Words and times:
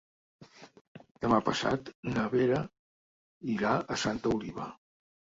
Demà 1.25 1.39
passat 1.51 1.93
na 2.15 2.25
Vera 2.33 2.65
irà 3.59 3.79
a 3.99 4.03
Santa 4.09 4.37
Oliva. 4.37 4.73